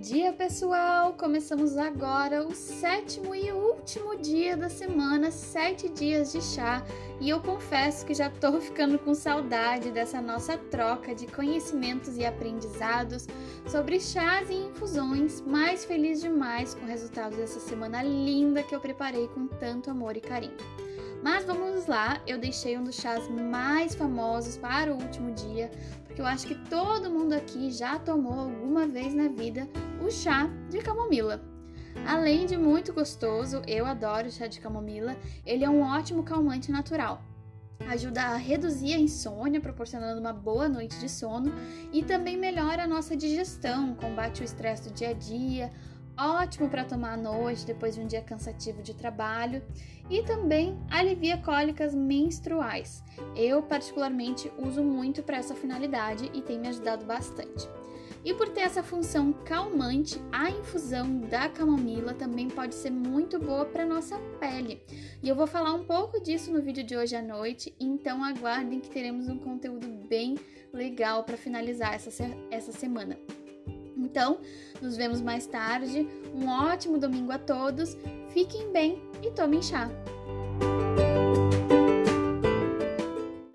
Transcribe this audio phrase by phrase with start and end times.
[0.00, 1.12] dia, pessoal!
[1.12, 6.84] Começamos agora o sétimo e último dia da semana, sete dias de chá,
[7.20, 12.24] e eu confesso que já tô ficando com saudade dessa nossa troca de conhecimentos e
[12.24, 13.26] aprendizados
[13.66, 15.40] sobre chás e infusões.
[15.42, 20.16] Mais feliz demais com o resultado dessa semana linda que eu preparei com tanto amor
[20.16, 20.56] e carinho.
[21.24, 25.70] Mas vamos lá, eu deixei um dos chás mais famosos para o último dia,
[26.04, 29.66] porque eu acho que todo mundo aqui já tomou alguma vez na vida
[30.02, 31.42] o chá de camomila.
[32.06, 37.22] Além de muito gostoso, eu adoro chá de camomila, ele é um ótimo calmante natural.
[37.88, 41.54] Ajuda a reduzir a insônia, proporcionando uma boa noite de sono,
[41.90, 45.72] e também melhora a nossa digestão, combate o estresse do dia a dia,
[46.18, 49.62] ótimo para tomar à noite depois de um dia cansativo de trabalho
[50.08, 53.02] e também alivia cólicas menstruais.
[53.36, 57.68] Eu particularmente uso muito para essa finalidade e tem me ajudado bastante.
[58.24, 63.66] E por ter essa função calmante, a infusão da camomila também pode ser muito boa
[63.66, 64.82] para nossa pele.
[65.22, 68.80] E eu vou falar um pouco disso no vídeo de hoje à noite, então aguardem
[68.80, 70.36] que teremos um conteúdo bem
[70.72, 72.10] legal para finalizar essa,
[72.50, 73.18] essa semana.
[74.04, 74.38] Então,
[74.80, 76.06] nos vemos mais tarde.
[76.34, 77.96] Um ótimo domingo a todos.
[78.28, 79.88] Fiquem bem e tomem chá.